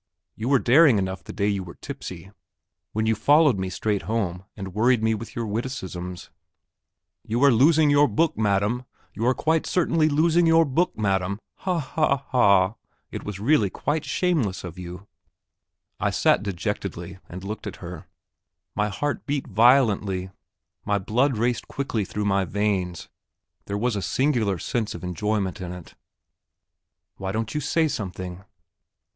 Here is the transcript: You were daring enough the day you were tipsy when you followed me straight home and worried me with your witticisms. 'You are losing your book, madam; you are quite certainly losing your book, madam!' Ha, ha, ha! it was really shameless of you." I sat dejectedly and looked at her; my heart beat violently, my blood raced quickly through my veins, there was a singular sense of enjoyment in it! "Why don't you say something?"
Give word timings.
You 0.35 0.49
were 0.49 0.57
daring 0.57 0.97
enough 0.97 1.23
the 1.23 1.31
day 1.31 1.47
you 1.47 1.63
were 1.63 1.75
tipsy 1.75 2.31
when 2.91 3.05
you 3.05 3.13
followed 3.13 3.59
me 3.59 3.69
straight 3.69 4.01
home 4.01 4.45
and 4.57 4.73
worried 4.73 5.03
me 5.03 5.13
with 5.13 5.35
your 5.35 5.45
witticisms. 5.45 6.31
'You 7.23 7.43
are 7.43 7.51
losing 7.51 7.91
your 7.91 8.07
book, 8.07 8.35
madam; 8.35 8.85
you 9.13 9.27
are 9.27 9.35
quite 9.35 9.67
certainly 9.67 10.09
losing 10.09 10.47
your 10.47 10.65
book, 10.65 10.97
madam!' 10.97 11.39
Ha, 11.57 11.77
ha, 11.77 12.17
ha! 12.17 12.73
it 13.11 13.23
was 13.23 13.39
really 13.39 13.69
shameless 14.01 14.63
of 14.63 14.79
you." 14.79 15.05
I 15.99 16.09
sat 16.09 16.41
dejectedly 16.41 17.19
and 17.29 17.43
looked 17.43 17.67
at 17.67 17.75
her; 17.75 18.07
my 18.73 18.89
heart 18.89 19.27
beat 19.27 19.45
violently, 19.45 20.31
my 20.83 20.97
blood 20.97 21.37
raced 21.37 21.67
quickly 21.67 22.05
through 22.05 22.25
my 22.25 22.43
veins, 22.43 23.07
there 23.65 23.77
was 23.77 23.95
a 23.95 24.01
singular 24.01 24.57
sense 24.57 24.95
of 24.95 25.03
enjoyment 25.03 25.61
in 25.61 25.71
it! 25.71 25.93
"Why 27.17 27.31
don't 27.31 27.53
you 27.53 27.61
say 27.61 27.87
something?" 27.87 28.43